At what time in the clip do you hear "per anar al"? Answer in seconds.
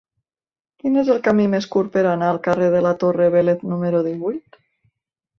1.97-2.39